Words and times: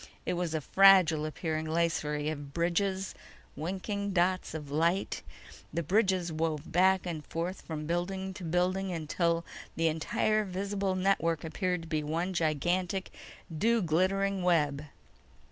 It 0.25 0.33
was 0.33 0.55
a 0.55 0.61
fragile 0.61 1.27
appearing 1.27 1.67
lacery 1.67 2.31
of 2.31 2.55
bridges, 2.55 3.13
winking 3.55 4.13
dots 4.13 4.55
of 4.55 4.71
light. 4.71 5.21
The 5.71 5.83
bridges 5.83 6.31
wove 6.31 6.71
back 6.71 7.05
and 7.05 7.23
forth 7.23 7.61
from 7.61 7.85
building 7.85 8.33
to 8.33 8.43
building 8.43 8.91
until 8.91 9.45
the 9.75 9.89
entire 9.89 10.43
visible 10.43 10.95
network 10.95 11.43
appeared 11.43 11.85
one 12.01 12.33
gigantic 12.33 13.11
dew 13.55 13.83
glittering 13.83 14.41
web. 14.41 14.85